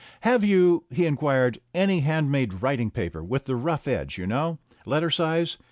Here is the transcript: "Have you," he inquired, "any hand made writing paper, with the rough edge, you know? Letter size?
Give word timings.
"Have 0.21 0.43
you," 0.43 0.85
he 0.89 1.05
inquired, 1.05 1.59
"any 1.75 1.99
hand 1.99 2.31
made 2.31 2.63
writing 2.63 2.89
paper, 2.89 3.23
with 3.23 3.45
the 3.45 3.55
rough 3.55 3.87
edge, 3.87 4.17
you 4.17 4.25
know? 4.25 4.57
Letter 4.83 5.11
size? 5.11 5.59